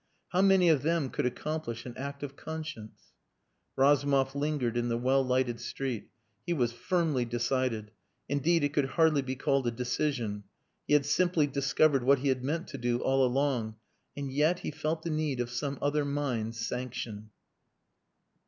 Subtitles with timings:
[0.29, 3.13] How many of them could accomplish an act of conscience?"
[3.75, 6.09] Razumov lingered in the well lighted street.
[6.43, 7.91] He was firmly decided.
[8.27, 10.45] Indeed, it could hardly be called a decision.
[10.87, 13.75] He had simply discovered what he had meant to do all along.
[14.17, 17.29] And yet he felt the need of some other mind's sanction.